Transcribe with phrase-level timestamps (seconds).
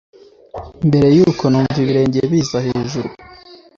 [0.87, 3.09] mbere yuko numva ibirenge biza hejuru